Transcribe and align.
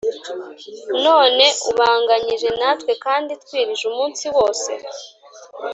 none 1.05 1.45
ubanganyije 1.69 2.47
natwe 2.59 2.91
kandi 3.05 3.31
twirije 3.43 3.83
umunsi 3.91 4.25
wose 4.35 4.71